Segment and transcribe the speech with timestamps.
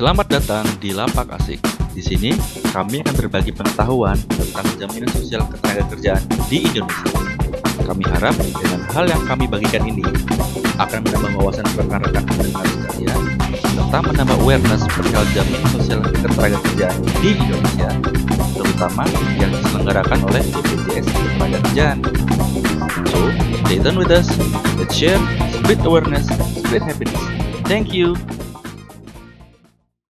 [0.00, 1.60] Selamat datang di Lapak Asik.
[1.92, 2.32] Di sini
[2.72, 7.12] kami akan berbagi pengetahuan tentang jaminan sosial ketenaga kerjaan di Indonesia.
[7.84, 10.00] Kami harap dengan hal yang kami bagikan ini
[10.80, 13.20] akan menambah wawasan rekan-rekan pendengar sekalian
[13.60, 17.90] serta menambah awareness perihal jaminan sosial ketenaga kerjaan di Indonesia,
[18.56, 19.04] terutama
[19.36, 21.98] yang diselenggarakan oleh BPJS Ketenagakerjaan.
[23.04, 23.18] So,
[23.68, 24.32] stay tuned with us.
[24.80, 25.20] Let's share,
[25.60, 26.24] spread awareness,
[26.64, 27.20] spread happiness.
[27.68, 28.16] Thank you.